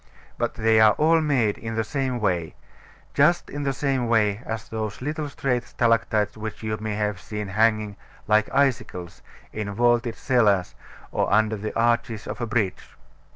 [0.39, 2.55] But they are all made in the same way;
[3.13, 7.49] just in the same way as those little straight stalactites which you may have seen
[7.49, 9.21] hanging, like icicles,
[9.53, 10.73] in vaulted cellars,
[11.11, 12.97] or under the arches of a bridge.